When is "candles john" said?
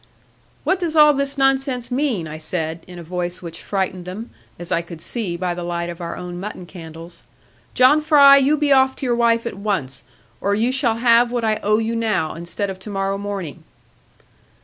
6.65-8.01